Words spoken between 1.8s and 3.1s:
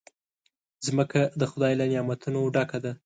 نعمتونو ډکه ده.